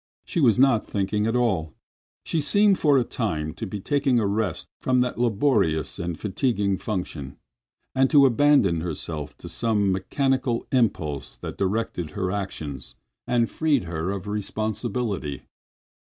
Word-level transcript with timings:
She 0.25 0.39
was 0.39 0.57
not 0.57 0.87
thinking 0.87 1.27
at 1.27 1.35
all. 1.35 1.75
She 2.25 2.41
seemed 2.41 2.79
for 2.79 2.97
the 2.97 3.03
time 3.03 3.53
to 3.53 3.67
be 3.67 3.79
taking 3.79 4.19
a 4.19 4.25
rest 4.25 4.67
from 4.79 5.01
that 5.01 5.19
laborious 5.19 5.99
and 5.99 6.19
fatiguing 6.19 6.77
function 6.77 7.37
and 7.93 8.09
to 8.09 8.23
have 8.23 8.33
abandoned 8.33 8.81
herself 8.81 9.37
to 9.37 9.47
some 9.47 9.91
mechanical 9.91 10.65
impulse 10.71 11.37
that 11.37 11.59
directed 11.59 12.09
her 12.11 12.31
actions 12.31 12.95
and 13.27 13.47
freed 13.47 13.83
her 13.83 14.09
of 14.09 14.27
responsibility. 14.27 15.43